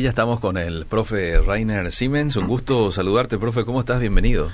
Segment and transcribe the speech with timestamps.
[0.00, 2.34] aquí ya estamos con el profe Rainer Siemens.
[2.36, 3.66] Un gusto saludarte, profe.
[3.66, 4.00] ¿Cómo estás?
[4.00, 4.50] Bienvenido.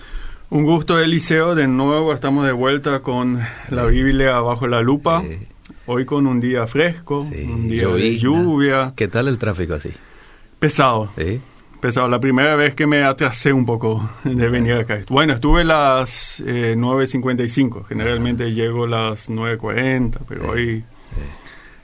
[0.50, 1.54] Un gusto, Eliseo.
[1.54, 5.20] De nuevo estamos de vuelta con la Biblia bajo la lupa.
[5.22, 5.38] Sí.
[5.86, 8.18] Hoy con un día fresco, Sí, un día de llovizna.
[8.18, 8.92] lluvia.
[8.96, 9.90] ¿Qué tal el tráfico así?
[10.58, 11.40] Pesado, ¿Sí?
[11.80, 12.08] pesado.
[12.08, 14.98] La primera vez que me atrasé un poco de venir acá.
[15.08, 17.84] Bueno, estuve las eh, 9.55.
[17.86, 20.82] Generalmente llego las 9.40, pero hoy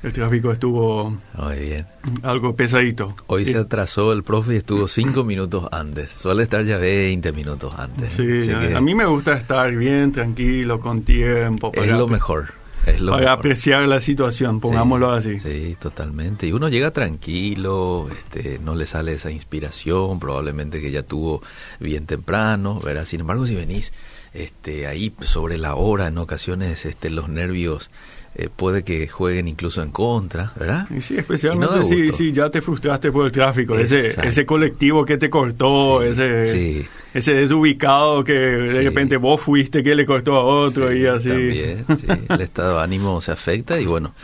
[0.03, 1.87] el tráfico estuvo Muy bien.
[2.23, 3.15] algo pesadito.
[3.29, 6.11] Hoy se atrasó el profe y estuvo cinco minutos antes.
[6.19, 8.13] Suele estar ya 20 minutos antes.
[8.13, 11.71] Sí, a, que a mí me gusta estar bien, tranquilo, con tiempo.
[11.75, 12.49] es para lo apre- mejor.
[12.85, 13.39] Es lo Para mejor.
[13.39, 15.39] apreciar la situación, pongámoslo así.
[15.39, 16.49] Sí, totalmente.
[16.49, 21.43] Y uno llega tranquilo, este, no le sale esa inspiración, probablemente que ya tuvo
[21.79, 23.07] bien temprano, ¿verdad?
[23.07, 23.93] Sin embargo, si venís
[24.35, 27.89] este, ahí sobre la hora, en ocasiones este, los nervios
[28.35, 30.87] eh, puede que jueguen incluso en contra, ¿verdad?
[30.91, 34.47] Y sí, Y no especialmente da si, ya te frustraste por el tráfico, ese, ese
[34.47, 36.87] colectivo que te cortó, Sí, ese, sí.
[37.15, 38.83] ese desubicado que de Sí.
[38.83, 41.29] repente vos fuiste que le cortó a otro y así.
[41.29, 41.85] También,
[42.29, 44.15] el estado de ánimo se afecta y bueno.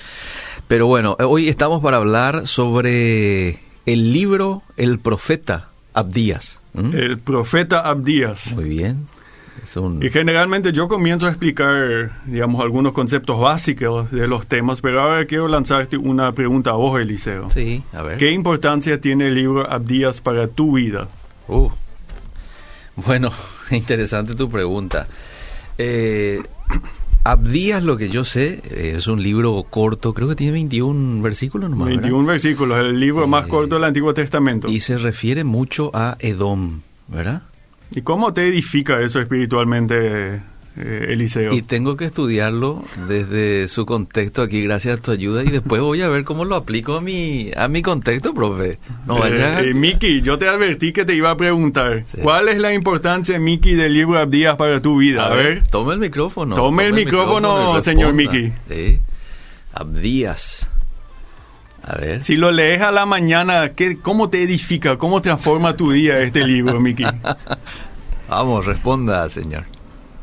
[0.69, 6.59] Pero bueno, eh, hoy estamos para hablar sobre el libro El profeta Abdías.
[6.75, 8.53] El profeta Abdías.
[8.55, 9.07] Muy bien.
[9.65, 10.03] Es un...
[10.03, 15.25] Y generalmente yo comienzo a explicar, digamos, algunos conceptos básicos de los temas, pero ahora
[15.27, 17.51] quiero lanzarte una pregunta a vos, Eliseo.
[17.51, 18.19] Sí, a ver.
[18.19, 21.09] ¿Qué importancia tiene el libro Abdías para tu vida?
[21.49, 21.69] Uh.
[22.97, 23.31] Bueno,
[23.71, 25.07] interesante tu pregunta.
[25.79, 26.43] Eh,
[27.25, 31.69] Abdías, lo que yo sé, eh, es un libro corto, creo que tiene 21 versículos
[31.69, 31.89] nomás.
[31.89, 32.03] ¿verdad?
[32.03, 34.69] 21 versículos, el libro más Eh, corto del Antiguo Testamento.
[34.69, 37.43] Y se refiere mucho a Edom, ¿verdad?
[37.91, 40.35] ¿Y cómo te edifica eso espiritualmente,
[40.77, 41.53] eh, Eliseo?
[41.55, 46.03] Y tengo que estudiarlo desde su contexto aquí, gracias a tu ayuda, y después voy
[46.03, 48.79] a ver cómo lo aplico a mi, a mi contexto, profe.
[49.07, 49.61] No vaya...
[49.61, 52.19] Eh, eh, Miki, yo te advertí que te iba a preguntar, Sí.
[52.23, 55.27] ¿cuál es la importancia, Miki, del libro Abdías para tu vida?
[55.27, 55.67] A, ver.
[55.69, 56.55] Tome el micrófono.
[56.55, 58.13] Tome el micrófono, señor.
[58.13, 58.53] Miki.
[58.71, 58.99] Sí.
[59.73, 60.67] Abdías.
[61.83, 62.21] A ver.
[62.23, 66.47] Si lo lees a la mañana, ¿qué, ¿cómo te edifica, cómo transforma tu día este
[66.47, 67.05] libro, Miki?
[68.29, 69.65] Vamos, responda, señor.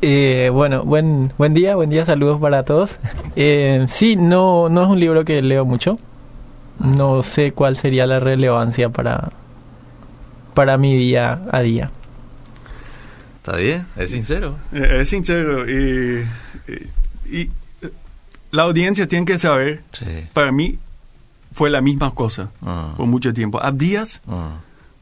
[0.02, 2.98] Eh, bueno, buen, buen día, buen día, saludos para todos.
[3.34, 5.98] Eh, sí, no, no es un libro que leo mucho.
[6.78, 9.30] No sé cuál sería la relevancia para,
[10.54, 11.90] para mi día a día.
[13.38, 13.86] ¿Está bien?
[13.96, 14.56] ¿Es sincero?
[14.72, 16.24] Eh, es sincero, y,
[16.68, 17.50] y- y,
[18.50, 20.04] la audiencia tiene que saber, Sí.
[20.32, 20.78] para mí
[21.54, 22.92] fue la misma cosa Ah.
[22.96, 23.62] por mucho tiempo.
[23.62, 24.56] Abdías, Ah.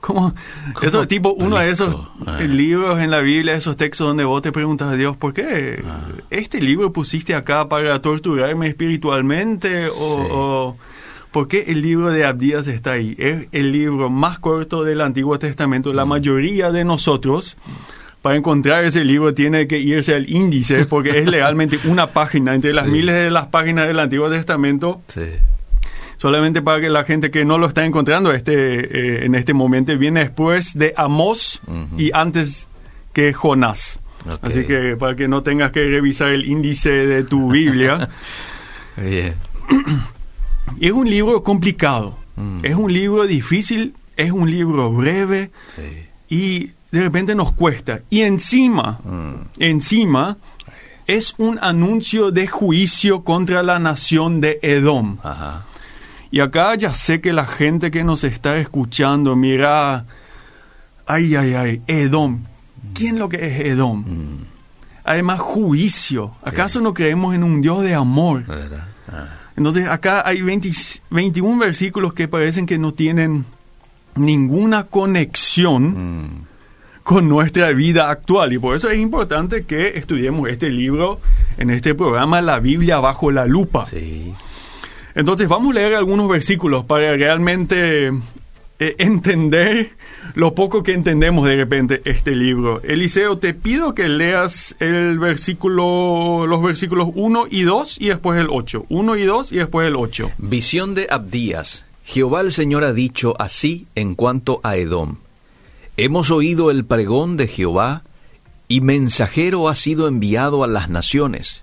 [0.06, 0.34] ¿Cómo?
[0.74, 1.96] ¿Cómo Eso tipo uno de esos?
[2.26, 2.38] Ah.
[2.40, 6.00] libros en la Biblia, esos textos donde vos te preguntas a Dios, ¿por qué Ah.
[6.28, 9.86] este libro pusiste acá para torturarme espiritualmente?
[9.88, 10.28] O, Sí.
[10.30, 10.76] o
[11.32, 13.14] ¿por qué el libro de Abdías está ahí?
[13.18, 15.90] Es el libro más corto del Antiguo Testamento.
[15.92, 15.96] Mm.
[15.96, 17.56] La mayoría de nosotros,
[18.20, 22.74] para encontrar ese libro, tiene que irse al índice porque es legalmente una página entre
[22.74, 22.90] las Sí.
[22.92, 25.22] miles de las páginas del Antiguo Testamento Sí.
[26.16, 29.96] Solamente para que la gente que no lo está encontrando este, eh, en este momento
[29.98, 31.60] viene después de Amós
[31.98, 32.66] y antes
[33.12, 34.00] que Jonás.
[34.42, 38.08] Así que para que no tengas que revisar el índice de tu Biblia.
[40.80, 42.60] Es un libro complicado, Mm.
[42.64, 45.82] es un libro difícil, es un libro breve Sí.
[46.28, 48.00] y de repente nos cuesta.
[48.10, 49.34] Y encima, Mm.
[49.60, 50.36] encima,
[51.06, 55.18] es un anuncio de juicio contra la nación de Edom.
[55.22, 55.66] Ajá.
[56.34, 60.04] Y acá ya sé que la gente que nos está escuchando, mira,
[61.06, 62.40] ay, ay, ay, Edom.
[62.92, 64.00] ¿Quién lo que es Edom?
[64.04, 64.44] Mm.
[65.04, 66.32] Además, juicio.
[66.42, 68.42] ¿Acaso no creemos en un Dios de amor?
[68.48, 69.28] Ah.
[69.56, 70.72] Entonces, acá hay 20
[71.08, 73.44] 21 versículos que parecen que no tienen
[74.16, 75.82] ninguna conexión
[76.24, 76.46] Mm.
[77.04, 78.52] con nuestra vida actual.
[78.52, 81.20] Y por eso es importante que estudiemos este libro
[81.58, 83.84] en este programa, La Biblia bajo la lupa.
[83.84, 84.34] Sí.
[85.14, 89.90] Entonces vamos a leer algunos versículos para realmente eh, entender
[90.34, 92.80] lo poco que entendemos de repente este libro.
[92.82, 98.48] Eliseo, te pido que leas el versículo, los versículos 1 y 2 y después el
[98.50, 98.86] 8.
[98.88, 100.32] 1 y 2 y después el 8.
[100.38, 101.84] Visión de Abdías.
[102.04, 105.16] Jehová el Señor ha dicho así en cuanto a Edom.
[105.96, 108.02] Hemos oído el pregón de Jehová,
[108.66, 111.62] y mensajero ha sido enviado a las naciones.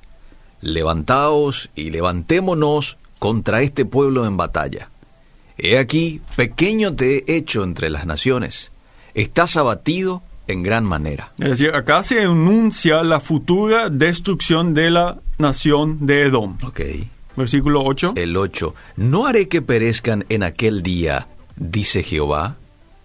[0.62, 4.90] Levantaos y levantémonos contra este pueblo en batalla.
[5.56, 8.72] He aquí, pequeño te he hecho entre las naciones.
[9.14, 11.32] Estás abatido en gran manera.
[11.38, 16.58] Es decir, acá se anuncia la futura destrucción de la nación de Edom.
[16.64, 16.82] Ok.
[17.38, 18.14] Versículo 8.
[18.16, 18.74] El 8.
[18.96, 21.28] No haré que perezcan en aquel día
[21.58, 22.56] dice Jehová,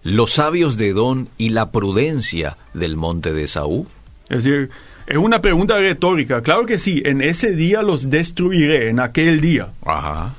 [0.01, 3.85] los sabios de Edom y la prudencia del monte de Saúl?
[4.29, 4.71] Es decir,
[5.07, 6.41] es una pregunta retórica.
[6.41, 9.69] Claro que sí, en ese día los destruiré, en aquel día.
[9.85, 10.35] Ajá.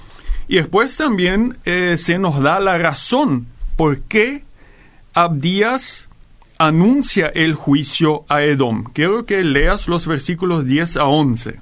[0.46, 4.44] Y después también eh, se nos da la razón por qué
[5.14, 6.08] Abdías
[6.58, 8.84] anuncia el juicio a Edom.
[8.92, 11.60] Quiero que leas los versículos 10 a 11.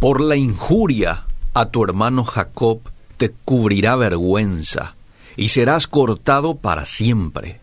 [0.00, 2.80] Por la injuria a tu hermano Jacob
[3.16, 4.96] te cubrirá vergüenza
[5.36, 7.60] y serás cortado para siempre.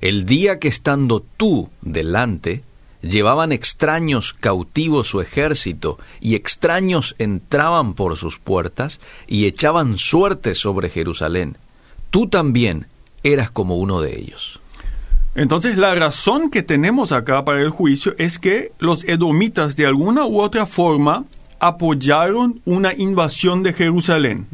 [0.00, 2.62] El día que estando tú delante,
[3.02, 10.90] llevaban extraños cautivos su ejército, y extraños entraban por sus puertas, y echaban suerte sobre
[10.90, 11.56] Jerusalén.
[12.10, 12.86] Tú también
[13.22, 14.60] eras como uno de ellos.
[15.34, 20.26] Entonces la razón que tenemos acá para el juicio es que los edomitas de alguna
[20.26, 21.24] u otra forma
[21.60, 24.46] apoyaron una invasión de Jerusalén.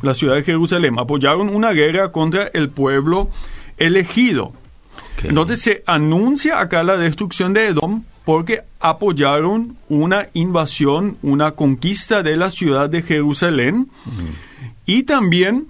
[0.00, 0.98] La ciudad de Jerusalén.
[0.98, 3.28] Apoyaron una guerra contra el pueblo
[3.76, 4.52] elegido.
[5.24, 12.36] Entonces se anuncia acá la destrucción de Edom porque apoyaron una invasión, una conquista de
[12.36, 13.88] la ciudad de Jerusalén.
[14.86, 15.66] Y también,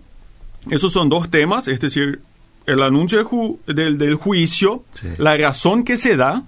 [0.71, 2.21] esos son dos temas, es decir,
[2.67, 5.09] el anuncio de ju- del, del juicio, Sí.
[5.19, 6.45] la razón que se da,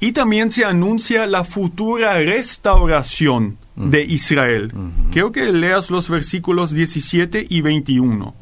[0.00, 4.72] y también se anuncia la futura restauración de Israel.
[5.12, 8.34] Quiero que leas los versículos 17 y 21.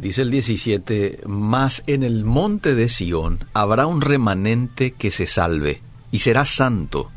[0.00, 5.82] Dice el 17, Mas en el monte de Sión habrá un remanente que se salve,
[6.10, 7.10] y será santo,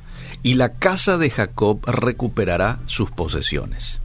[0.44, 4.02] y la casa de Jacob recuperará sus posesiones.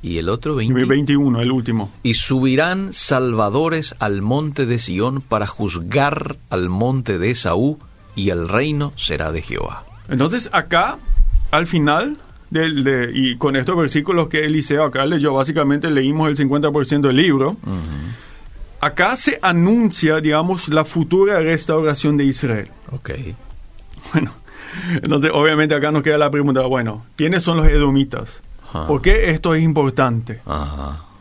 [0.00, 1.92] Y el otro 20, 21, el último.
[2.02, 7.78] y subirán salvadores al monte de Sión para juzgar al monte de Esaú,
[8.16, 9.84] y el reino será de Jehová.
[10.08, 10.96] Entonces acá,
[11.50, 12.16] al final,
[12.54, 17.16] del, de- y con estos versículos que Eliseo acá leyó, básicamente leímos el 50% del
[17.16, 17.56] libro,
[18.80, 22.68] acá se anuncia, digamos, la futura restauración de Israel.
[22.92, 23.10] Ok.
[24.12, 24.32] Bueno,
[25.02, 28.42] entonces obviamente acá nos queda la pregunta, bueno, ¿quiénes son los edomitas?
[28.86, 30.40] ¿Por qué esto es importante?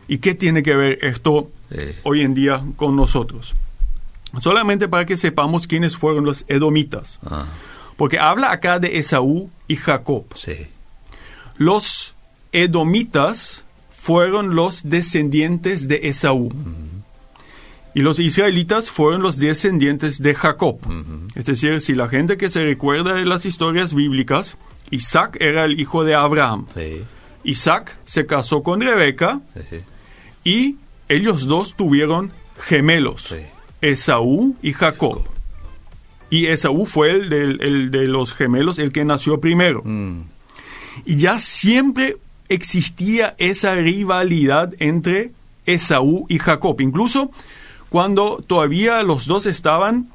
[0.07, 1.77] ¿Y qué tiene que ver esto Sí.
[2.03, 3.55] hoy en día con nosotros?
[4.39, 7.19] Solamente para que sepamos quiénes fueron los edomitas.
[7.25, 7.45] Ah,
[7.95, 10.25] Porque habla acá de Esaú y Jacob.
[10.35, 10.67] sí.
[11.57, 12.13] Los
[12.51, 16.51] edomitas fueron los descendientes de Esaú.
[17.95, 20.79] Y los israelitas fueron los descendientes de Jacob.
[21.35, 24.57] Es decir, si la gente que se recuerda de las historias bíblicas,
[24.89, 26.65] Isaac era el hijo de Abraham.
[26.73, 27.03] Sí.
[27.43, 29.77] Isaac se casó con Rebeca Sí.
[30.43, 30.75] y
[31.09, 32.31] ellos dos tuvieron
[32.65, 33.35] gemelos, Sí.
[33.81, 35.23] Esaú y Jacob.
[36.29, 39.81] Y Esaú fue el de los gemelos, el que nació primero.
[39.85, 40.21] Mm,
[41.05, 42.17] Y ya siempre
[42.49, 45.31] existía esa rivalidad entre
[45.65, 46.79] Esaú y Jacob.
[46.81, 47.31] Incluso
[47.89, 50.09] cuando todavía los dos estaban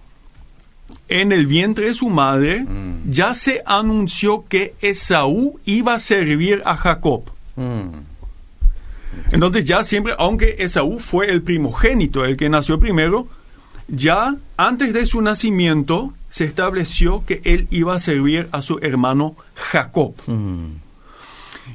[1.09, 2.65] en el vientre de su madre,
[3.09, 7.25] ya se anunció que Esaú iba a servir a Jacob.
[7.57, 7.89] mm.
[9.33, 13.27] Entonces ya siempre, aunque Esaú fue el primogénito, el que nació primero,
[13.89, 19.37] ya antes de su nacimiento se estableció que él iba a servir a su hermano
[19.55, 20.15] Jacob.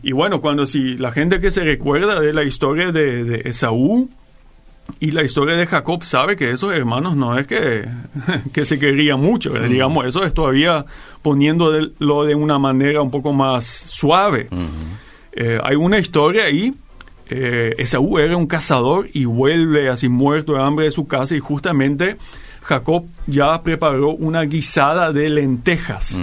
[0.02, 4.10] Y bueno, cuando si la gente que se recuerda de la historia de, de Esaú
[5.00, 7.86] y la historia de Jacob sabe que esos hermanos no es que,
[8.54, 9.70] que se querían mucho, ¿verdad?
[9.70, 10.86] digamos, eso es todavía
[11.22, 14.50] poniéndolo de una manera un poco más suave.
[15.32, 16.74] Eh, hay una historia ahí.
[17.30, 21.40] eh, Esaú era un cazador y vuelve así muerto de hambre de su casa y
[21.40, 22.18] justamente
[22.64, 26.18] Jacob ya preparó una guisada de lentejas.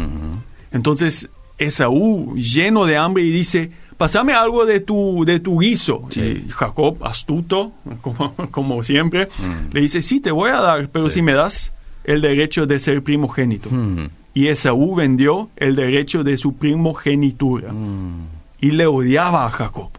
[0.72, 1.28] Entonces
[1.58, 6.06] Esaú, lleno de hambre, y dice, pasame algo de tu, de tu guiso.
[6.10, 6.44] Sí.
[6.46, 9.28] Y Jacob, astuto, como, como siempre,
[9.72, 11.16] le dice, sí, te voy a dar, pero Sí.
[11.16, 11.72] si me das
[12.04, 13.68] el derecho de ser primogénito.
[13.70, 14.08] Mm.
[14.32, 18.26] Y Esaú vendió el derecho de su primogenitura Mm.
[18.62, 19.90] y le odiaba a Jacob.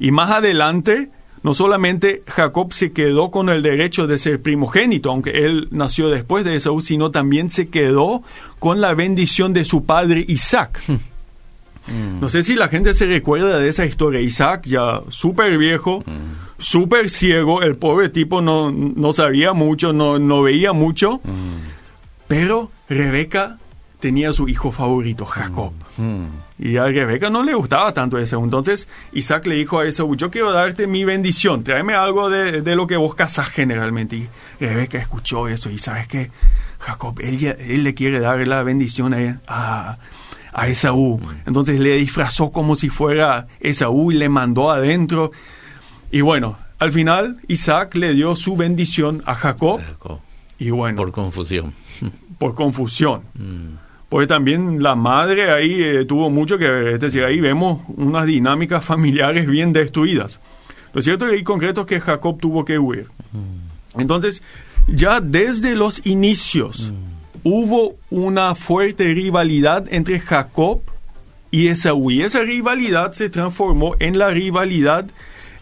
[0.00, 1.10] Y más adelante,
[1.42, 6.44] no solamente Jacob se quedó con el derecho de ser primogénito, aunque él nació después
[6.44, 8.22] de Esaú, sino también se quedó
[8.58, 10.80] con la bendición de su padre Isaac.
[12.20, 14.20] No sé si la gente se recuerda de esa historia.
[14.20, 16.04] Isaac, ya súper viejo,
[16.56, 21.20] súper ciego, el pobre tipo no, no sabía mucho, no, no veía mucho,
[22.28, 23.58] pero Rebeca
[24.02, 25.72] tenía su hijo favorito, Jacob.
[25.96, 26.24] Mm.
[26.58, 28.42] Y a Rebeca no le gustaba tanto eso.
[28.42, 32.76] Entonces Isaac le dijo a Esaú, yo quiero darte mi bendición, tráeme algo de, de
[32.76, 34.16] lo que vos cazás generalmente.
[34.16, 34.28] Y
[34.60, 36.30] Rebeca escuchó eso y sabes que
[36.80, 39.98] Jacob, él, ya- él le quiere dar la bendición a, a,
[40.52, 41.20] a Esaú.
[41.46, 45.30] Entonces le disfrazó como si fuera Esaú y le mandó adentro.
[46.10, 49.80] Y bueno, al final Isaac le dio su bendición a Jacob.
[49.80, 50.18] Jacob.
[50.58, 51.72] Y bueno, Por confusión.
[52.38, 53.22] por confusión.
[53.34, 53.81] Mm.
[54.12, 56.88] Porque también la madre ahí eh, tuvo mucho que ver.
[56.88, 60.38] Es decir, ahí vemos unas dinámicas familiares bien destruidas.
[60.92, 63.06] Lo cierto y concreto es que Jacob tuvo que huir.
[63.96, 64.42] Entonces,
[64.86, 66.92] ya desde los inicios
[67.42, 70.82] hubo una fuerte rivalidad entre Jacob
[71.50, 72.10] y Esaú.
[72.10, 75.06] Y esa rivalidad se transformó en la rivalidad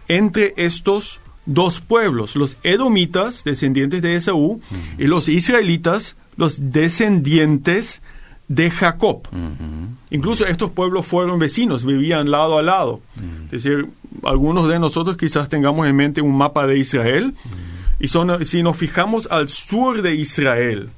[0.09, 4.61] entre estos dos pueblos, los edomitas, descendientes de Esaú,
[4.99, 8.03] y los israelitas, los descendientes
[8.51, 9.29] de Jacob.
[10.11, 13.01] Incluso estos pueblos fueron vecinos, vivían lado a lado.
[13.45, 13.87] Es decir,
[14.25, 17.35] algunos de nosotros quizás tengamos en mente un mapa de Israel,
[18.01, 20.91] y son, si nos fijamos al sur de Israel,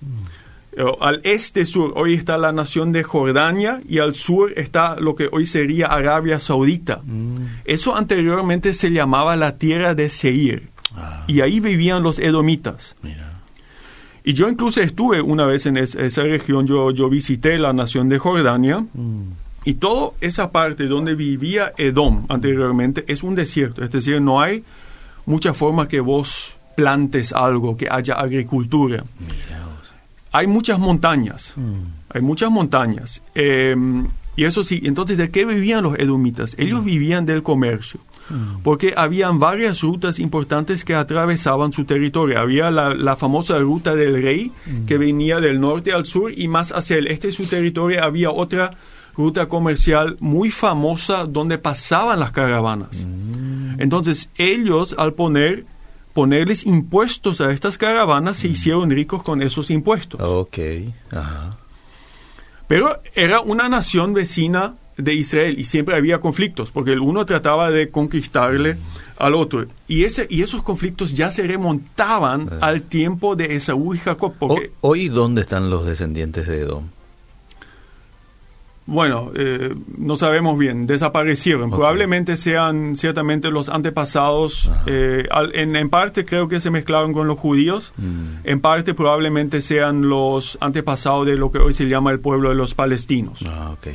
[0.73, 5.15] eh, al este sur, hoy está la nación de Jordania y al sur está lo
[5.15, 7.03] que hoy sería Arabia Saudita.
[7.67, 10.71] Eso anteriormente se llamaba la tierra de Seir.
[10.97, 12.97] Ah, Y ahí vivían los edomitas.
[13.03, 13.32] mira.
[14.25, 18.09] Y yo incluso estuve una vez en es- esa región, yo, yo visité la nación
[18.09, 18.85] de Jordania.
[19.65, 23.83] Y toda esa parte donde vivía Edom anteriormente es un desierto.
[23.85, 24.65] Es decir, no hay
[25.27, 29.05] mucha forma que vos plantes algo, que haya agricultura.
[30.33, 31.53] Hay muchas montañas.
[31.57, 31.73] Mm.
[32.15, 33.23] Hay muchas montañas.
[33.35, 33.77] Eh,
[34.35, 36.55] y eso sí, entonces, ¿de qué vivían los edomitas?
[36.59, 38.01] Ellos vivían del comercio.
[38.63, 42.39] Porque habían varias rutas importantes que atravesaban su territorio.
[42.39, 44.53] Había la, la famosa ruta del rey,
[44.87, 48.31] que venía del norte al sur, y más hacia el este de su territorio había
[48.31, 48.77] otra
[49.17, 53.07] ruta comercial muy famosa donde pasaban las caravanas.
[53.79, 55.67] Entonces, ellos, al poner
[56.13, 60.21] ponerles impuestos a estas caravanas, se hicieron ricos con esos impuestos.
[60.21, 60.59] Ok.
[61.11, 61.57] Ajá.
[62.69, 67.71] Pero era una nación vecina de Israel y siempre había conflictos, porque el uno trataba
[67.71, 68.77] de conquistarle
[69.19, 69.67] al otro.
[69.89, 72.59] Y, ese, y esos conflictos ya se remontaban Eh.
[72.61, 76.85] al tiempo de Esaú y Jacob, porque, Hoy, ¿dónde están los descendientes de Edom?
[78.85, 81.71] Bueno, eh, no sabemos bien, desaparecieron.
[81.71, 87.29] Probablemente sean ciertamente los antepasados, eh, al- en, en parte creo que se mezclaron con
[87.29, 88.39] los judíos, Mm.
[88.45, 92.55] en parte probablemente sean los antepasados de lo que hoy se llama el pueblo de
[92.57, 93.41] los palestinos.
[93.47, 93.87] Ah, ok.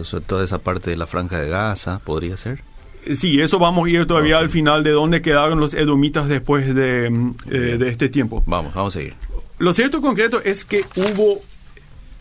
[0.00, 2.62] Eso- toda esa parte de la franja de Gaza, ¿podría ser?
[3.04, 6.74] Eh, Sí, eso vamos a ir todavía al final de dónde quedaron los edomitas después
[6.74, 8.42] de, mm, eh, de este tiempo.
[8.46, 9.14] Vamos, vamos a seguir.
[9.58, 11.40] Lo cierto concreto es que hubo,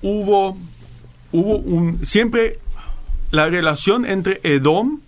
[0.01, 0.57] hubo,
[1.31, 2.59] hubo un, siempre
[3.31, 4.99] la relación entre Edom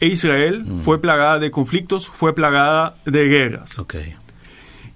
[0.00, 3.78] e Israel fue plagada de conflictos, fue plagada de guerras.
[3.78, 3.94] Ok.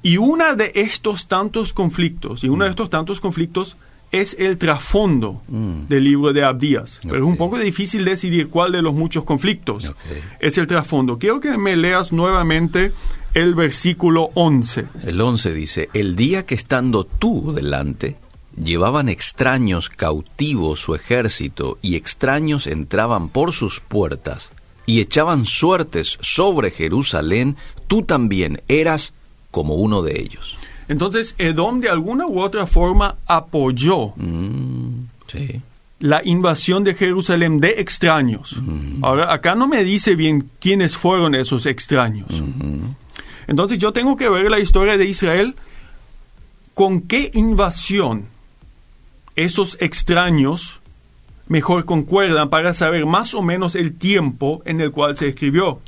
[0.03, 3.77] Y una de estos tantos conflictos, y uno de estos tantos conflictos
[4.13, 5.89] es el trasfondo Mm.
[5.89, 7.01] del libro de Abdías.
[7.03, 9.93] Pero es un poco difícil decidir cuál de los muchos conflictos
[10.39, 11.19] es el trasfondo.
[11.19, 12.93] Quiero que me leas nuevamente
[13.35, 14.87] el versículo 11.
[15.05, 18.17] El 11 dice, el día que estando tú delante,
[18.63, 24.51] llevaban extraños cautivos su ejército y extraños entraban por sus puertas
[24.87, 29.13] y echaban suertes sobre Jerusalén, tú también eras
[29.51, 30.57] como uno de ellos.
[30.89, 35.61] Entonces, Edom de alguna u otra forma apoyó Mm, sí.
[35.99, 38.55] la invasión de Jerusalén de extraños.
[38.61, 39.05] Mm.
[39.05, 42.29] Ahora, acá no me dice bien quiénes fueron esos extraños.
[42.31, 42.95] Ujú.
[43.49, 45.57] Entonces, yo tengo que ver la historia de Israel
[46.75, 48.27] con qué invasión
[49.37, 50.81] esos extraños
[51.49, 55.81] mejor concuerdan para saber más o menos el tiempo en el cual se escribió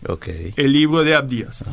[0.56, 1.64] el libro de Abdías.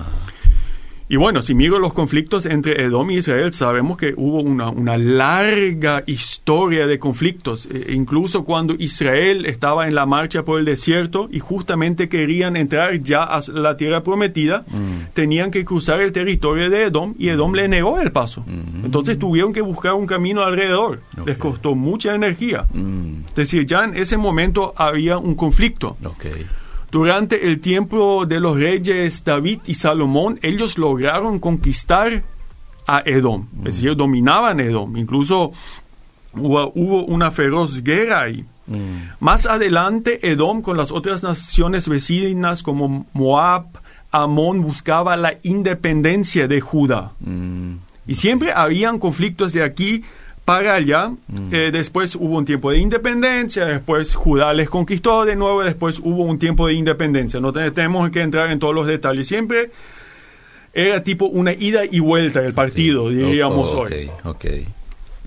[1.07, 4.97] Y bueno, si miro los conflictos entre Edom y Israel, sabemos que hubo una, una
[4.97, 7.67] larga historia de conflictos.
[7.71, 13.00] E- incluso cuando Israel estaba en la marcha por el desierto y justamente querían entrar
[13.03, 14.65] ya a la tierra prometida,
[15.13, 18.43] tenían que cruzar el territorio de Edom y Edom le negó el paso.
[18.83, 21.01] Entonces tuvieron que buscar un camino alrededor.
[21.24, 22.65] Les costó mucha energía.
[22.74, 25.97] Mm, Es decir, ya en ese momento había un conflicto.
[26.03, 26.25] ok.
[26.95, 32.23] Durante el tiempo de los reyes David y Salomón, ellos lograron conquistar
[32.87, 34.95] a Edom, es decir, dominaban Edom.
[34.95, 35.51] Incluso
[36.31, 38.45] hubo, hubo una feroz guerra ahí.
[38.67, 43.65] Mm, Más adelante, Edom con las otras naciones vecinas como Moab,
[44.09, 47.11] Amón buscaba la independencia de Judá.
[47.19, 47.73] mm,
[48.07, 50.03] Y siempre habían conflictos de aquí
[50.45, 51.11] para allá.
[51.51, 56.23] Eh, después hubo un tiempo de independencia, después Judá les conquistó de nuevo, después hubo
[56.23, 57.39] un tiempo de independencia.
[57.39, 59.27] No te- tenemos que entrar en todos los detalles.
[59.27, 59.71] Siempre
[60.73, 64.09] era tipo una ida y vuelta del partido, diríamos hoy.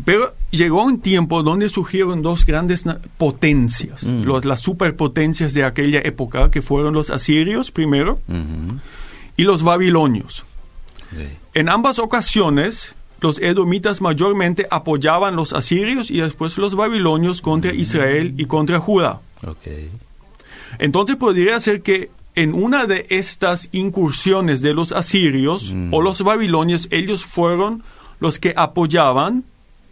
[0.04, 2.84] Pero llegó un tiempo donde surgieron dos grandes
[3.16, 4.22] potencias, Mm.
[4.24, 8.20] los- las superpotencias de aquella época, que fueron los asirios primero
[9.36, 10.44] y los babilonios.
[11.54, 18.34] En ambas ocasiones, los edomitas mayormente apoyaban los asirios y después los babilonios contra Israel
[18.36, 19.20] y contra Judá.
[19.46, 19.66] Ok.
[20.78, 26.86] Entonces podría ser que en una de estas incursiones de los asirios o los babilonios,
[26.92, 27.82] ellos fueron
[28.20, 29.42] los que apoyaban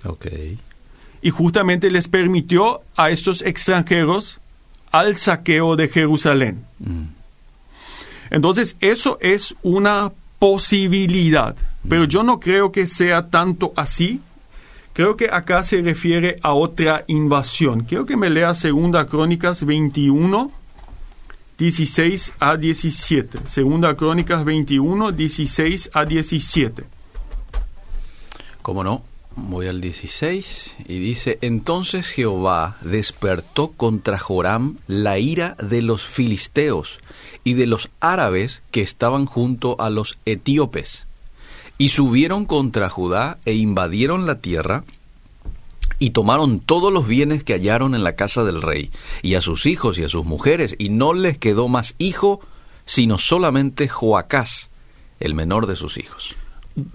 [0.04, 0.26] Ok.
[1.22, 4.38] y justamente les permitió a estos extranjeros
[4.92, 6.64] al saqueo de Jerusalén.
[6.78, 7.02] Mm.
[8.30, 11.56] Entonces, eso es una posibilidad,
[11.88, 14.20] pero yo no creo que sea tanto así.
[14.92, 17.84] Creo que acá se refiere a otra invasión.
[17.84, 20.50] Quiero que me lea Segunda Crónicas 21,
[21.58, 23.38] 16 a 17.
[23.48, 26.84] Segunda Crónicas 21, 16 a 17.
[28.62, 29.02] ¿Cómo no?
[29.36, 36.98] Voy al 16 y dice, entonces Jehová despertó contra Joram la ira de los filisteos
[37.44, 41.05] y de los árabes que estaban junto a los etíopes,
[41.78, 44.84] y subieron contra Judá e invadieron la tierra,
[45.98, 48.90] y tomaron todos los bienes que hallaron en la casa del rey,
[49.22, 52.40] y a sus hijos y a sus mujeres, y no les quedó más hijo,
[52.84, 54.70] sino solamente Joacás,
[55.20, 56.34] el menor de sus hijos.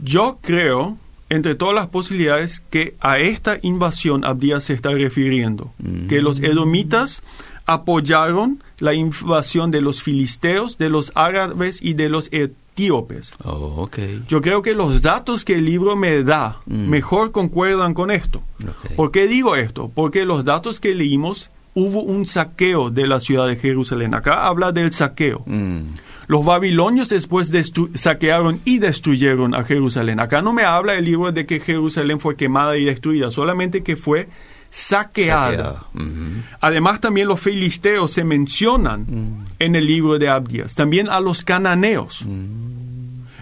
[0.03, 0.97] Yo creo,
[1.29, 5.73] entre todas las posibilidades, que a esta invasión Abdías se está refiriendo.
[6.07, 7.23] Que los edomitas
[7.65, 12.29] apoyaron la invasión de los filisteos, de los árabes y de los
[12.73, 13.33] etíopes.
[13.43, 13.99] Oh, ok.
[14.27, 18.41] Yo creo que los datos que el libro me da mejor concuerdan con esto.
[18.95, 19.91] ¿Por qué digo esto?
[19.93, 24.13] Porque los datos que leímos, hubo un saqueo de la ciudad de Jerusalén.
[24.13, 25.43] Acá habla del saqueo.
[25.45, 25.81] Mm,
[26.27, 27.51] Los babilonios después
[27.95, 30.19] saquearon y destruyeron a Jerusalén.
[30.19, 33.97] Acá no me habla el libro de que Jerusalén fue quemada y destruida, solamente que
[33.97, 34.29] fue
[34.71, 35.85] saqueada.
[36.61, 42.25] Además, también los filisteos se mencionan en el libro de Abdías, también a los cananeos.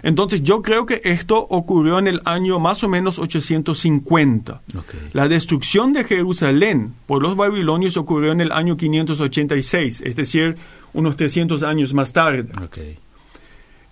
[0.02, 4.62] Entonces, yo creo que esto ocurrió en el año más o menos 850.
[4.76, 4.94] Ok.
[5.12, 10.56] La destrucción de Jerusalén por los babilonios ocurrió en el año 586, es decir,
[10.94, 12.48] unos 300 años más tarde.
[12.64, 12.78] Ok.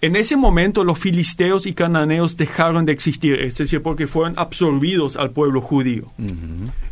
[0.01, 5.17] En ese momento los filisteos y cananeos dejaron de existir, es decir, porque fueron absorbidos
[5.17, 6.05] al pueblo judío.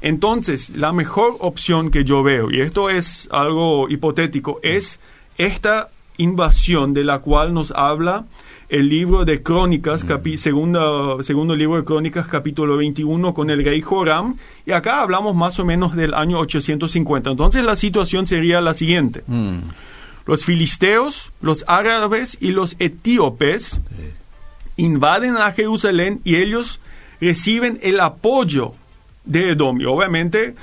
[0.01, 4.99] Entonces, la mejor opción que yo veo, y esto es algo hipotético, es
[5.39, 5.89] esta
[6.19, 8.25] invasión de la cual nos habla
[8.69, 13.81] el libro de Crónicas, capi- segunda- segundo libro de Crónicas, capítulo 21, con el rey
[13.83, 14.35] Joram,
[14.67, 17.31] y acá hablamos más o menos del año 850.
[17.31, 19.23] Entonces, la situación sería la siguiente.
[19.29, 19.59] Mm,
[20.27, 23.81] Los filisteos, los árabes y los etíopes
[24.77, 26.81] invaden a Jerusalén y ellos
[27.21, 28.73] reciben el apoyo
[29.25, 29.81] de Edom.
[29.81, 30.55] Y obviamente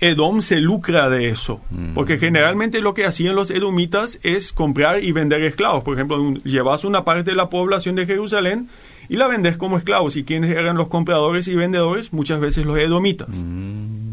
[0.00, 1.60] Edom se lucra de eso,
[1.94, 5.82] porque generalmente lo que hacían los edomitas es comprar y vender esclavos.
[5.82, 8.68] Por ejemplo, un- llevas una parte de la población de Jerusalén
[9.08, 10.16] y la vendes como esclavos.
[10.16, 12.12] ¿Y quiénes eran los compradores y vendedores?
[12.12, 13.28] Muchas veces los edomitas.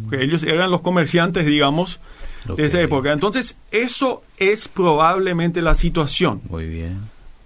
[0.09, 1.99] Porque ellos eran los comerciantes, digamos,
[2.55, 3.11] De esa época.
[3.11, 6.41] Entonces, eso es probablemente la situación.
[6.49, 6.99] Muy bien.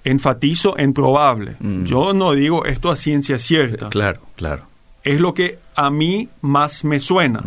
[0.03, 1.55] Enfatizo en probable.
[1.59, 1.85] Mm.
[1.85, 3.89] Yo no digo esto a ciencia cierta.
[3.89, 4.63] Claro, claro.
[5.03, 7.41] Es lo que a mí más me suena.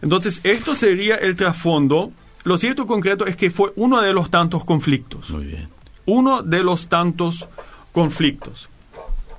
[0.00, 2.12] Entonces, esto sería el trasfondo.
[2.44, 5.30] Lo cierto concreto es que fue uno de los tantos conflictos.
[5.30, 5.68] Muy bien.
[6.06, 7.48] Uno de los tantos
[7.92, 8.68] conflictos.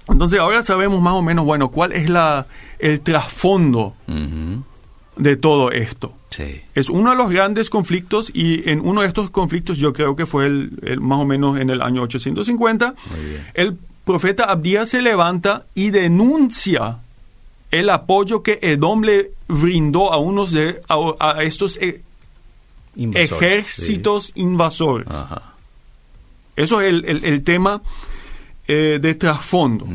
[0.07, 2.45] Entonces, ahora sabemos más o menos, bueno, cuál es la,
[2.79, 4.63] el trasfondo Ujú.
[5.15, 6.13] De todo esto.
[6.29, 6.61] Sí.
[6.73, 10.25] Es uno de los grandes conflictos y en uno de estos conflictos yo creo que
[10.25, 12.95] fue el, el- más o menos en el año 850.
[13.11, 13.47] Muy bien.
[13.53, 16.97] El profeta Abdías se levanta y denuncia
[17.71, 20.97] el apoyo que Edom le brindó a unos de a,
[21.37, 21.79] a estos
[22.95, 25.07] Invasores, ejércitos invasores.
[25.09, 25.53] Ajá.
[26.55, 27.81] Eso es el, el- el tema
[28.67, 29.87] eh, de trasfondo.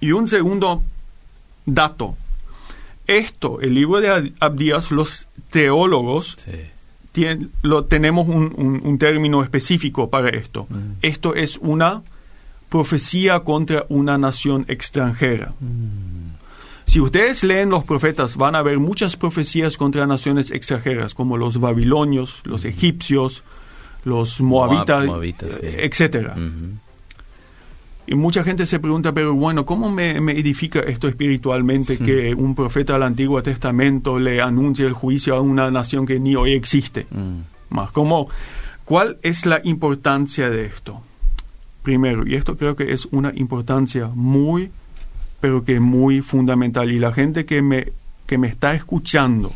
[0.00, 0.82] Y un segundo
[1.66, 2.16] dato.
[3.08, 7.26] Esto, el libro de Ab- Abdías, los teólogos Sí.
[7.62, 10.68] lo, tenemos un, un- un término específico para esto.
[11.02, 12.02] Esto es una
[12.68, 15.52] profecía contra una nación extranjera.
[16.84, 21.58] Si ustedes leen los profetas, van a ver muchas profecías contra naciones extranjeras, como los
[21.60, 23.42] babilonios, los egipcios,
[24.04, 25.56] los moabitas, Moabitas, sí.
[25.66, 26.34] eh, etcétera.
[26.36, 26.78] Ujú.
[28.10, 32.54] Y mucha gente se pregunta, pero bueno, ¿cómo me, me edifica esto espiritualmente que un
[32.54, 37.06] profeta del Antiguo Testamento le anuncie el juicio a una nación que ni hoy existe?
[37.10, 37.40] Mm.
[37.68, 38.30] Más, ¿cómo,
[38.86, 41.02] ¿cuál es la importancia de esto?
[41.82, 44.70] Primero, y esto creo que es una importancia muy,
[45.42, 46.90] pero que muy fundamental.
[46.90, 47.92] Y la gente que me,
[48.26, 49.52] que me está escuchando,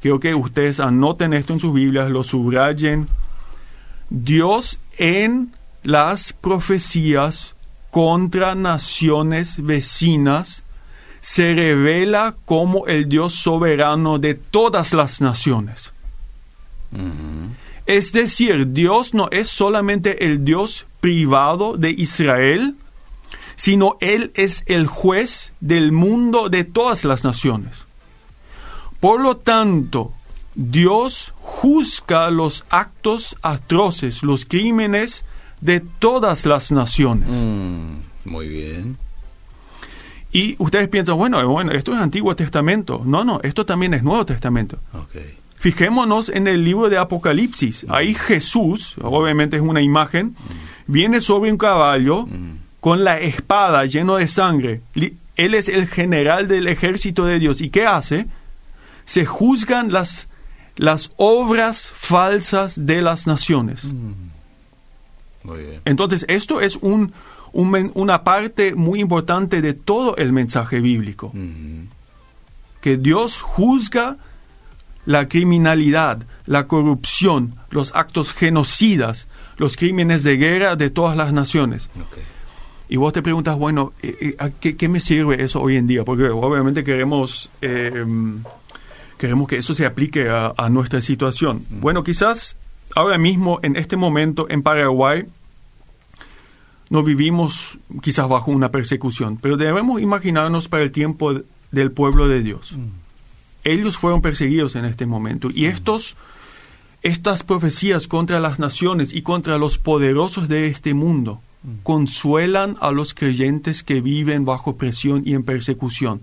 [0.00, 3.06] quiero que ustedes anoten esto en sus Biblias, lo subrayen.
[4.10, 7.54] Dios en las profecías
[7.90, 10.62] contra naciones vecinas
[11.20, 15.92] se revela como el Dios soberano de todas las naciones.
[17.86, 22.76] Es decir, Dios no es solamente el Dios privado de Israel,
[23.56, 27.84] sino Él es el juez del mundo de todas las naciones.
[29.00, 30.12] Por lo tanto,
[30.54, 35.24] Dios juzga los actos atroces, los crímenes
[35.62, 37.28] de todas las naciones.
[37.28, 38.98] Mm, muy bien.
[40.32, 43.02] Y ustedes piensan, bueno, bueno, esto es Antiguo Testamento.
[43.04, 44.78] No, no, esto también es Nuevo Testamento.
[44.92, 45.36] Okay.
[45.56, 47.86] Fijémonos en el libro de Apocalipsis.
[47.88, 50.34] Ahí Jesús, obviamente es una imagen,
[50.86, 52.26] viene sobre un caballo
[52.80, 54.80] con la espada lleno de sangre.
[55.36, 57.60] Él es el general del ejército de Dios.
[57.60, 58.26] ¿Y qué hace?
[59.04, 60.28] Se juzgan las,
[60.76, 63.84] las obras falsas de las naciones.
[65.44, 65.80] Muy bien.
[65.84, 67.12] Entonces, esto es un,
[67.52, 71.32] un, una parte muy importante de todo el mensaje bíblico.
[72.80, 74.16] Que Dios juzga
[75.04, 81.90] la criminalidad, la corrupción, los actos genocidas, los crímenes de guerra de todas las naciones.
[82.08, 82.22] Okay.
[82.88, 83.92] Y vos te preguntas, bueno,
[84.38, 86.04] ¿a qué, qué, me sirve eso hoy en día?
[86.04, 88.04] Porque obviamente queremos, eh,
[89.18, 91.64] queremos que eso se aplique a, a nuestra situación.
[91.70, 92.56] Bueno, quizás
[92.94, 95.26] ahora mismo, en este momento, en Paraguay,
[96.90, 102.42] no vivimos quizás bajo una persecución, pero debemos imaginarnos para el tiempo del pueblo de
[102.42, 102.72] Dios.
[102.72, 102.88] Mm.
[103.64, 106.16] Ellos fueron perseguidos en este momento y estos,
[107.02, 111.40] estas profecías contra las naciones y contra los poderosos de este mundo
[111.82, 116.20] consuelan a los creyentes que viven bajo presión y en persecución,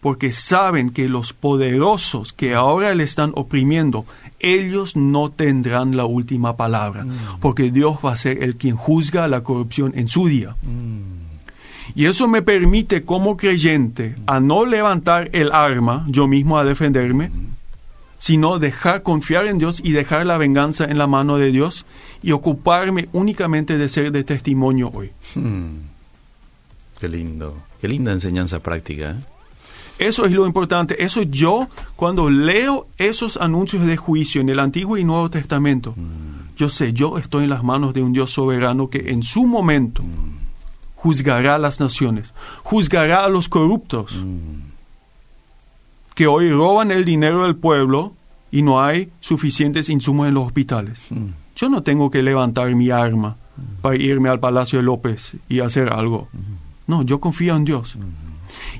[0.00, 4.04] porque saben que los poderosos que ahora le están oprimiendo,
[4.40, 7.06] ellos no tendrán la última palabra,
[7.40, 10.56] porque Dios va a ser el quien juzga la corrupción en su día.
[11.94, 17.30] Y eso me permite como creyente a no levantar el arma yo mismo a defenderme,
[18.24, 21.84] sino dejar confiar en Dios y dejar la venganza en la mano de Dios
[22.22, 25.10] y ocuparme únicamente de ser de testimonio hoy.
[25.34, 25.80] Hmm.
[26.98, 29.10] Qué lindo, qué linda enseñanza práctica.
[29.10, 29.16] ¿eh?
[29.98, 31.04] Eso es lo importante.
[31.04, 36.56] Eso yo, cuando leo esos anuncios de juicio en el Antiguo y Nuevo Testamento, hmm.
[36.56, 40.02] yo sé, yo estoy en las manos de un Dios soberano que en su momento
[40.02, 40.38] hmm.
[40.94, 42.32] juzgará a las naciones,
[42.62, 44.18] juzgará a los corruptos
[46.14, 48.14] que hoy roban el dinero del pueblo
[48.50, 51.08] y no hay suficientes insumos en los hospitales.
[51.10, 51.26] Mm.
[51.56, 53.82] Yo no tengo que levantar mi arma mm.
[53.82, 56.28] para irme al Palacio de López y hacer algo.
[56.32, 56.38] Mm.
[56.86, 57.96] No, yo confío en Dios.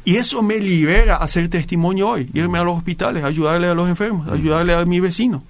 [0.04, 3.88] Y eso me libera a hacer testimonio hoy, irme a los hospitales, ayudarle a los
[3.88, 5.42] enfermos, ayudarle a mi vecino.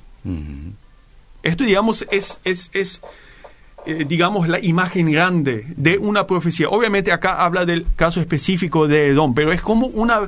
[1.42, 3.02] Esto, digamos, es, es, es
[3.86, 6.70] eh, digamos, la imagen grande de una profecía.
[6.70, 10.20] Obviamente acá habla del caso específico de Edom, pero es como una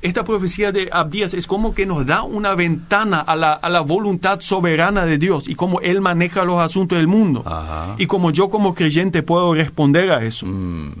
[0.00, 3.80] esta profecía de Abdías es como que nos da una ventana a la, a la
[3.80, 7.42] voluntad soberana de Dios y cómo Él maneja los asuntos del mundo.
[7.44, 7.96] Ajá.
[7.98, 10.46] Y como yo como creyente puedo responder a eso.
[10.46, 10.92] Mm.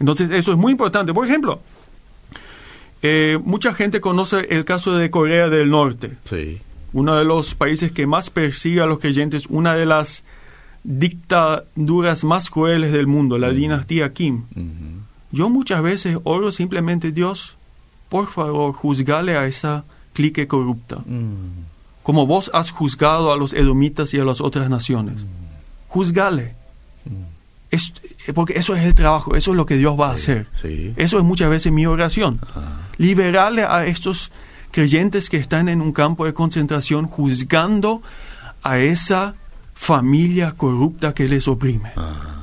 [0.00, 1.12] Entonces eso es muy importante.
[1.14, 1.60] Por ejemplo,
[3.02, 6.16] eh, mucha gente conoce el caso de Corea del Norte.
[6.28, 6.58] Sí.
[6.92, 10.24] Uno de los países que más persigue a los creyentes, una de las
[10.82, 13.54] dictaduras más crueles del mundo, la Mm.
[13.54, 14.42] dinastía Kim.
[15.32, 17.56] Yo muchas veces oro simplemente, Dios,
[18.10, 21.64] por favor, juzgale a esa clique corrupta, Mm.
[22.02, 25.16] como vos has juzgado a los edomitas y a las otras naciones.
[25.88, 26.54] Juzgale.
[27.70, 27.92] Es-
[28.34, 30.46] porque eso es el trabajo, eso es lo que Dios va a hacer.
[30.60, 30.92] sí.
[30.96, 32.40] Eso es muchas veces mi oración.
[32.54, 32.88] Ah.
[32.98, 34.30] Liberarle a estos
[34.72, 38.02] creyentes que están en un campo de concentración juzgando
[38.62, 39.34] a esa
[39.74, 41.92] familia corrupta que les oprime.
[41.96, 42.42] Ah.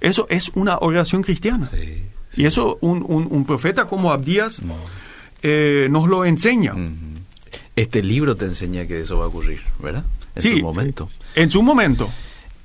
[0.00, 1.70] Eso es una oración cristiana.
[1.74, 2.02] Sí.
[2.36, 4.60] Y eso un, un- un profeta como Abdías
[5.42, 6.74] eh, nos lo enseña.
[7.76, 10.04] Este libro te enseña que eso va a ocurrir, ¿verdad?
[10.34, 11.10] En Sí, su momento.
[11.34, 12.08] En su momento.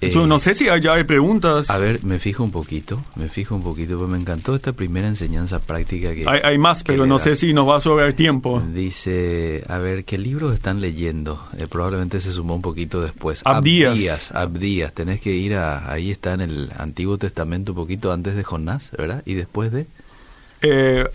[0.07, 1.69] Eh, Yo no sé si allá hay preguntas.
[1.69, 5.07] A ver, me fijo un poquito, me fijo un poquito, porque me encantó esta primera
[5.07, 6.25] enseñanza práctica que...
[6.27, 7.23] hay, hay más, que pero no das.
[7.23, 8.61] sé si nos va a sobrar tiempo.
[8.73, 11.43] Dice, a ver, ¿qué libros están leyendo?
[11.57, 13.41] Eh, probablemente se sumó un poquito después.
[13.45, 13.91] Abdías.
[13.93, 14.93] Abdías, Abdías.
[14.93, 18.91] Tenés que ir a, ahí está en el Antiguo Testamento un poquito antes de Jonás,
[18.97, 19.23] ¿verdad?
[19.25, 19.87] Y después de...
[20.61, 21.05] Eh,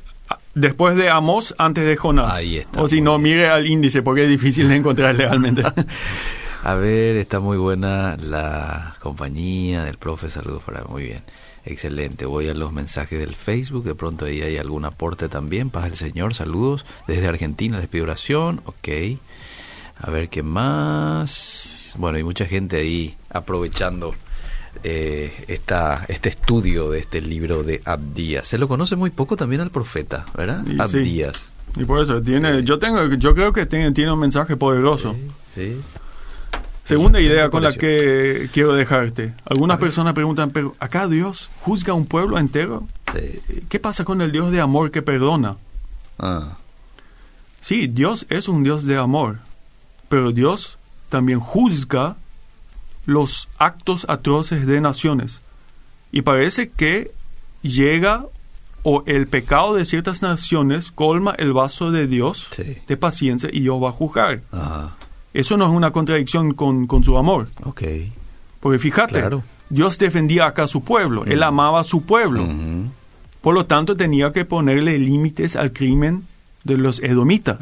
[0.55, 2.35] después de Amos, antes de Jonás.
[2.35, 3.23] Ahí está, O si no, bien.
[3.37, 5.63] mire al índice porque es difícil de encontrar legalmente.
[6.69, 11.23] A ver, está muy buena la compañía del profe, saludos para muy bien.
[11.65, 15.85] Excelente, voy a los mensajes del Facebook, de pronto ahí hay algún aporte también, paz
[15.85, 18.89] del Señor, saludos desde Argentina, les pido oración, ok.
[19.99, 21.95] A ver qué más.
[21.97, 24.15] Bueno, hay mucha gente ahí aprovechando
[24.85, 28.47] eh, esta, este estudio de este libro de Abdías.
[28.47, 30.63] Se lo conoce muy poco también al profeta, ¿verdad?
[30.67, 30.81] Y sí.
[30.81, 31.47] Abdías.
[31.77, 35.15] Y por eso tiene, yo tengo, yo creo que tiene, tiene un mensaje poderoso.
[35.15, 35.81] Sí, sí.
[36.89, 39.35] Segunda idea con la que quiero dejarte.
[39.45, 42.87] Algunas personas preguntan, pero ¿acá Dios juzga a un pueblo entero?
[43.15, 43.63] Sí.
[43.69, 45.57] ¿Qué pasa con el Dios de amor que perdona?
[46.19, 46.57] Ah,
[47.61, 49.41] Sí, Dios es un Dios de amor,
[50.09, 50.79] pero Dios
[51.11, 52.17] también juzga
[53.05, 55.41] los actos atroces de naciones.
[56.13, 57.11] Y parece que
[57.63, 58.25] llega
[58.85, 62.79] o el pecado de ciertas naciones colma el vaso de Dios Sí.
[62.87, 64.41] de paciencia y Dios va a juzgar.
[64.53, 64.95] ah,
[65.35, 67.49] Eso no es una contradicción con, con su amor.
[67.65, 67.83] ok.
[68.61, 69.43] Porque fíjate, Claro.
[69.71, 71.43] Dios defendía acá a su pueblo, Él Mm.
[71.45, 72.47] amaba a su pueblo.
[73.41, 76.25] Por lo tanto, tenía que ponerle límites al crimen
[76.65, 77.59] de los edomitas.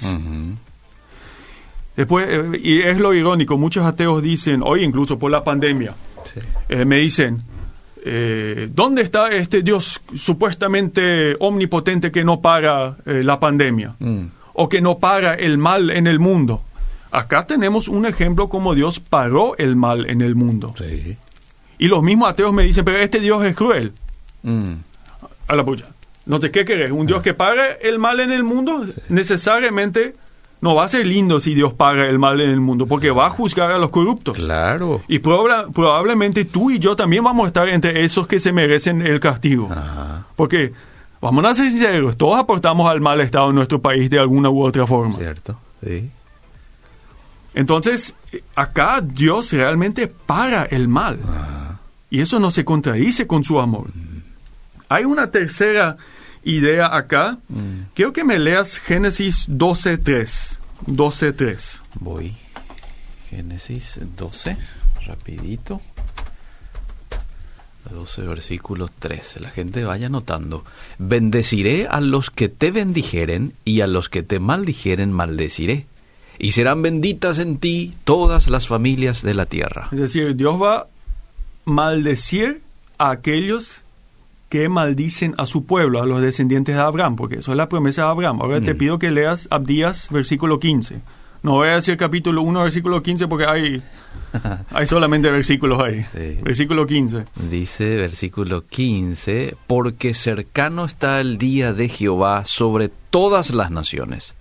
[1.97, 6.41] Después, eh, y es lo irónico, muchos ateos dicen, hoy incluso por la pandemia, Sí.
[6.69, 7.43] eh, me dicen,
[8.05, 13.95] eh, ¿dónde está este Dios supuestamente omnipotente que no para la pandemia?
[13.99, 14.27] Mm,
[14.59, 16.63] O que no para el mal en el mundo.
[17.19, 20.75] Acá tenemos un ejemplo como Dios paró el mal en el mundo.
[20.79, 21.17] sí.
[21.79, 23.93] Y los mismos ateos me dicen, pero este Dios es cruel.
[24.43, 24.73] Mm,
[25.49, 25.85] A la pucha.
[26.25, 26.91] No sé, ¿qué querés?
[26.91, 28.85] ¿Un Dios que paga el mal en el mundo?
[29.09, 30.15] Necesariamente
[30.63, 33.27] no va a ser lindo si Dios paga el mal en el mundo, porque va
[33.27, 34.37] a juzgar a los corruptos.
[34.37, 35.03] claro.
[35.07, 39.03] Y proba- probablemente tú y yo también vamos a estar entre esos que se merecen
[39.03, 39.69] el castigo.
[39.71, 40.73] Ajá, Porque,
[41.21, 44.63] vamos a ser sinceros, todos aportamos al mal estado en nuestro país de alguna u
[44.65, 45.17] otra forma.
[45.19, 45.59] cierto.
[45.85, 46.11] Sí.
[47.57, 48.14] Entonces,
[48.55, 51.19] acá Dios realmente para el mal.
[51.27, 51.81] Ajá.
[52.11, 53.88] Y eso no se contradice con su amor.
[54.88, 55.97] Hay una tercera
[56.45, 57.38] idea acá.
[57.49, 60.59] Mm, Quiero que me leas Génesis 12.3.
[60.87, 61.81] 12.3.
[61.99, 62.37] Voy.
[63.31, 64.57] Génesis 12,
[65.07, 65.81] rapidito.
[67.90, 69.40] 12 versículos 13.
[69.40, 70.64] La gente vaya notando.
[70.99, 75.87] Bendeciré a los que te bendijeren y a los que te maldijeren maldeciré.
[76.38, 79.88] Y serán benditas en ti todas las familias de la tierra.
[79.92, 80.87] Es decir, Dios va a
[81.64, 82.62] maldecir
[82.99, 83.83] a aquellos
[84.49, 88.03] que maldicen a su pueblo, a los descendientes de Abraham, porque eso es la promesa
[88.03, 88.40] de Abraham.
[88.40, 88.79] Ahora te Mm.
[88.79, 91.01] pido que leas Abdías, versículo 15.
[91.42, 93.83] No voy a decir capítulo 1, versículo 15, porque hay,
[94.70, 96.05] hay solamente versículos ahí.
[96.12, 96.38] Sí.
[96.42, 97.25] Versículo 15.
[97.51, 104.35] Dice versículo 15, porque cercano está el día de Jehová sobre todas las naciones.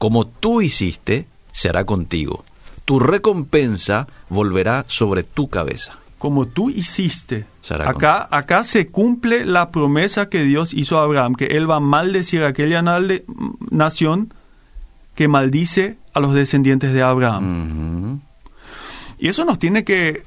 [0.00, 2.42] Como tú hiciste, se hará contigo.
[2.86, 5.98] Tu recompensa volverá sobre tu cabeza.
[6.16, 7.44] como tú hiciste.
[7.60, 11.76] Será Acá, acá se cumple la promesa que Dios hizo a Abraham, que él va
[11.76, 12.80] a maldecir a aquella
[13.70, 14.32] nación
[15.14, 18.20] que maldice a los descendientes de Abraham.
[19.18, 20.22] Y eso nos tiene que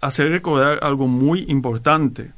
[0.00, 2.30] hacer recordar algo muy importante.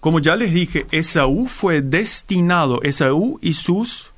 [0.00, 4.10] Como ya les dije, Esaú fue destinado, Esaú y sus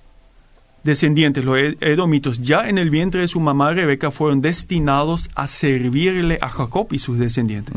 [0.86, 5.46] descendientes, los ed- edomitos, ya en el vientre de su mamá Rebeca fueron destinados a
[5.48, 7.74] servirle a Jacob y sus descendientes.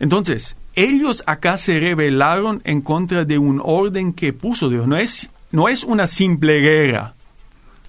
[0.00, 4.86] Entonces, ellos acá se rebelaron en contra de un orden que puso Dios.
[4.86, 7.14] No es, no es una simple guerra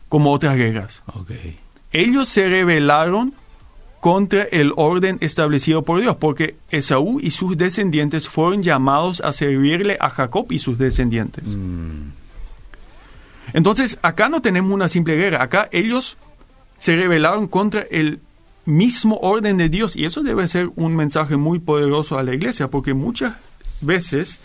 [0.08, 1.04] como otras guerras.
[1.92, 3.34] Ellos se rebelaron
[4.00, 9.98] contra el orden establecido por Dios, porque Esaú y sus descendientes fueron llamados a servirle
[10.00, 11.44] a Jacob y sus descendientes.
[11.46, 12.12] Mm,
[13.54, 16.18] Entonces, acá no tenemos una simple guerra, acá ellos
[16.78, 18.20] se rebelaron contra el
[18.66, 22.70] mismo orden de Dios y eso debe ser un mensaje muy poderoso a la iglesia,
[22.70, 23.36] porque muchas
[23.82, 24.40] veces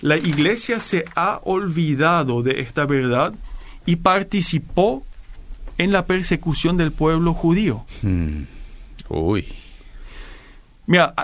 [0.00, 3.34] la iglesia se ha olvidado de esta verdad
[3.86, 5.04] y participó
[5.78, 7.84] en la persecución del pueblo judío.
[8.02, 8.42] mm.
[9.10, 9.46] Uy.
[10.86, 11.14] Mira,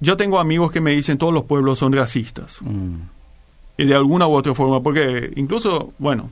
[0.00, 2.58] yo tengo amigos que me dicen todos los pueblos son racistas.
[2.60, 3.15] Mm, Y
[3.84, 6.30] de alguna u otra forma, porque incluso, bueno,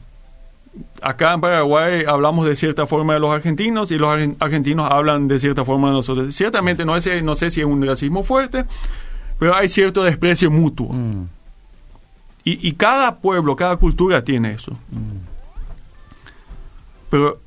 [1.03, 5.29] acá en Paraguay hablamos de cierta forma de los argentinos y los argen- argentinos hablan
[5.29, 6.35] de cierta forma de nosotros.
[6.35, 8.65] Ciertamente no, es, no sé si es un racismo fuerte,
[9.39, 10.89] pero hay cierto desprecio mutuo.
[10.93, 11.27] mm,
[12.45, 14.73] Y, y cada pueblo, cada cultura tiene eso.
[14.73, 15.35] mm.
[17.11, 17.39] Pero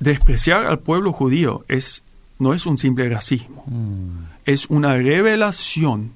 [0.00, 2.02] despreciar al pueblo judío es,
[2.38, 6.12] no es un simple racismo, Mm, es una revelación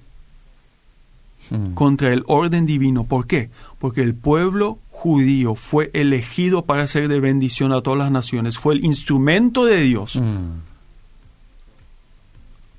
[1.50, 1.74] mm.
[1.74, 3.04] contra el orden divino.
[3.04, 3.50] ¿Por qué?
[3.78, 8.74] Porque el pueblo judío fue elegido para ser de bendición a todas las naciones, fue
[8.74, 10.60] el instrumento de Dios Mm,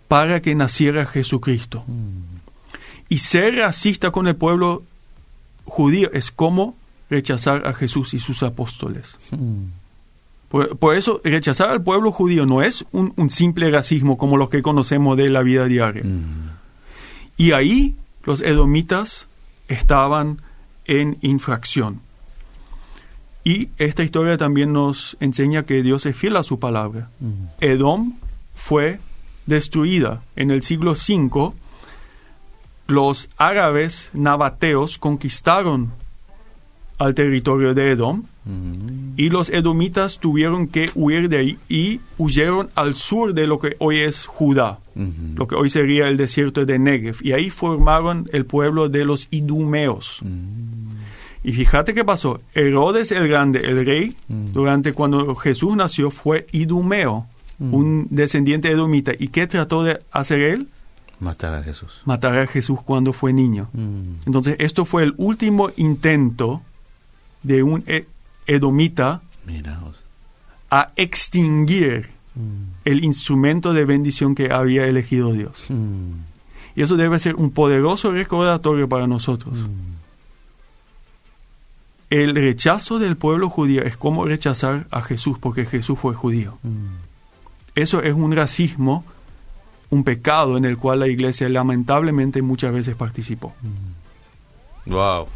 [0.08, 1.84] para que naciera Jesucristo.
[1.88, 2.40] mm.
[3.12, 4.84] Y ser racista con el pueblo
[5.66, 6.76] judío es como
[7.10, 9.18] rechazar a Jesús y sus apóstoles.
[9.32, 9.66] Mm.
[10.50, 14.50] Por, por eso rechazar al pueblo judío no es un, un simple racismo como los
[14.50, 16.04] que conocemos de la vida diaria.
[17.38, 19.28] Y ahí los edomitas
[19.68, 20.42] estaban
[20.86, 22.02] en infracción.
[23.44, 27.10] Y esta historia también nos enseña que Dios es fiel a su palabra.
[27.60, 28.18] Edom
[28.54, 29.00] fue
[29.46, 31.54] destruida en el siglo V.
[32.88, 35.92] Los árabes nabateos conquistaron
[36.98, 39.14] al territorio de Edom Mm.
[39.16, 43.76] y los edomitas tuvieron que huir de ahí y huyeron al sur de lo que
[43.80, 44.80] hoy es Judá,
[45.36, 47.18] lo que hoy sería el desierto de Negev.
[47.22, 50.22] Y ahí formaron el pueblo de los idumeos.
[51.44, 52.42] Y fíjate qué pasó.
[52.54, 57.28] Herodes el Grande, el rey, durante cuando Jesús nació, fue idumeo,
[57.60, 59.12] un descendiente edomita.
[59.18, 60.68] ¿Y qué trató de hacer él?
[61.20, 62.02] Matar a Jesús.
[62.06, 63.70] Matar a Jesús cuando fue niño.
[64.26, 66.62] Entonces, esto fue el último intento
[67.44, 68.06] de un e-
[68.50, 69.22] edomita
[70.72, 72.10] a extinguir
[72.86, 75.66] el instrumento de bendición que había elegido Dios.
[75.70, 76.12] Mm.
[76.76, 79.58] Y eso debe ser un poderoso recordatorio para nosotros.
[82.10, 86.58] El rechazo del pueblo judío es como rechazar a Jesús porque Jesús fue judío.
[87.76, 89.04] Eso es un racismo,
[89.90, 93.54] un pecado en el cual la iglesia lamentablemente muchas veces participó.
[94.86, 95.28] Wow.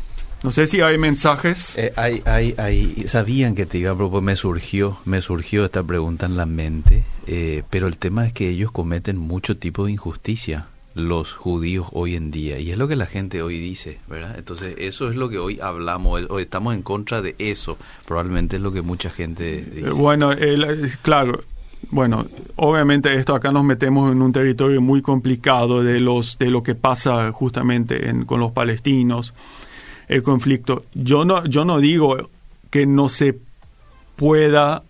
[0.43, 1.73] No sé si hay mensajes.
[1.77, 5.83] Eh, hay, hay, hay, sabían que te iba a proponer, me surgió, me surgió esta
[5.83, 9.93] pregunta en la mente, eh, pero el tema es que ellos cometen mucho tipo de
[9.93, 14.35] injusticia, los judíos hoy en día, y es lo que la gente hoy dice, ¿verdad?
[14.37, 18.61] Entonces, eso es lo que hoy hablamos, hoy estamos en contra de eso, probablemente es
[18.61, 19.87] lo que mucha gente dice.
[19.87, 20.31] Eh, Bueno,
[21.01, 21.41] claro.
[21.89, 22.25] Bueno,
[22.55, 26.75] obviamente esto acá nos metemos en un territorio muy complicado de los de lo que
[26.75, 29.33] pasa justamente en- con los palestinos,
[30.07, 30.83] el conflicto.
[30.93, 32.29] Yo no yo no digo
[32.69, 33.37] que no se
[34.15, 34.83] pueda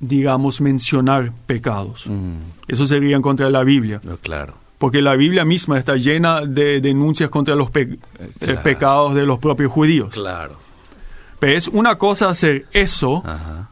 [0.00, 2.06] digamos mencionar pecados.
[2.06, 2.34] Mm,
[2.68, 4.54] Eso sería en contra de la Biblia, no, claro.
[4.78, 8.62] porque la Biblia misma está llena de denuncias contra los pe- eh, claro.
[8.62, 10.12] pecados de los propios judíos.
[10.12, 10.56] Claro.
[11.38, 13.70] Pero es una cosa hacer eso Ajá.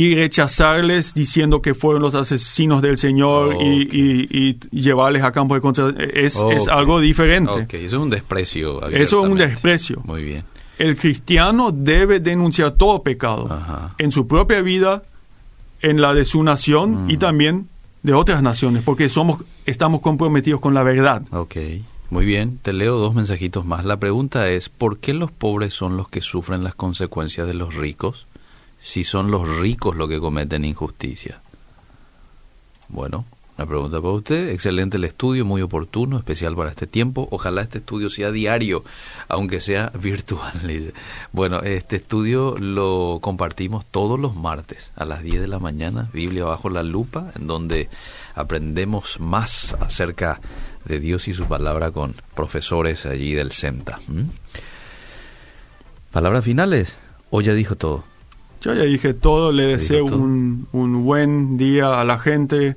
[0.00, 5.54] Y rechazarles diciendo que fueron los asesinos del Señor y, y- y llevarles a campo
[5.56, 6.10] de concentración.
[6.14, 7.50] Es, algo diferente.
[7.50, 8.86] Ok, eso es un desprecio.
[8.90, 10.00] Eso es un desprecio.
[10.04, 10.44] Muy bien.
[10.78, 13.94] El cristiano debe denunciar todo pecado Ajá.
[13.98, 15.02] en su propia vida,
[15.82, 17.18] en la de su nación y Mm.
[17.18, 17.68] también
[18.04, 21.22] de otras naciones, porque somos estamos comprometidos con la verdad.
[21.32, 21.56] Ok,
[22.10, 22.60] muy bien.
[22.62, 23.84] Te leo dos mensajitos más.
[23.84, 27.74] La pregunta es, ¿por qué los pobres son los que sufren las consecuencias de los
[27.74, 28.27] ricos
[28.80, 31.40] si son los ricos los que cometen injusticia?
[32.88, 33.26] Bueno,
[33.58, 34.50] una pregunta para usted.
[34.50, 37.26] Excelente el estudio, muy oportuno, especial para este tiempo.
[37.32, 38.84] Ojalá este estudio sea diario,
[39.26, 40.92] aunque sea virtual.
[41.32, 46.44] Bueno, este estudio lo compartimos todos los martes a las 10 de la mañana, Biblia
[46.44, 47.88] bajo la lupa, en donde
[48.36, 50.40] aprendemos más acerca
[50.84, 53.98] de Dios y su palabra con profesores allí del CEMTA.
[54.08, 54.26] ¿m?
[56.12, 56.94] ¿Palabras finales?
[57.30, 58.04] ¿O ya dijo todo?
[58.60, 62.76] Yo ya dije todo, le deseo un, un buen día a la gente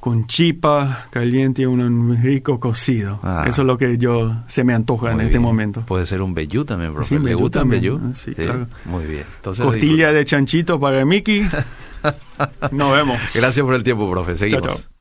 [0.00, 3.18] con chipa caliente y un rico cocido.
[3.24, 3.44] Ah.
[3.48, 5.80] Eso es lo que yo se me antoja en este momento.
[5.84, 7.16] Puede ser un vellú también, profe.
[7.16, 7.82] Sí, ¿Le gusta también.
[7.82, 8.00] vellú?
[8.14, 8.68] Sí, claro.
[8.84, 9.24] Muy bien.
[9.36, 11.42] Entonces, Costilla de chanchito para Mickey.
[12.70, 13.18] Nos vemos.
[13.34, 14.36] Gracias por el tiempo, profe.
[14.36, 14.62] Seguimos.
[14.62, 14.76] chao.